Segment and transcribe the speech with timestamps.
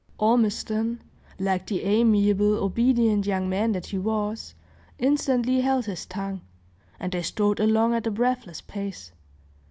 [0.17, 0.99] Ormiston,
[1.37, 4.55] like the amiable, obedient young man that he was,
[4.97, 6.41] instantly held his tongue,
[6.99, 9.11] and they strode along at a breathless pace.